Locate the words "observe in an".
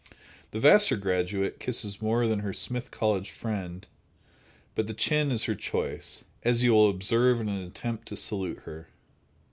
6.89-7.61